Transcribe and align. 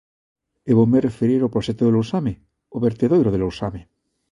E 0.69 0.71
voume 0.77 1.05
referir 1.07 1.39
ao 1.41 1.53
proxecto 1.55 1.83
de 1.85 1.93
Lousame, 1.95 2.33
o 2.75 2.77
vertedoiro 2.87 3.29
de 3.31 3.39
Lousame. 3.43 3.81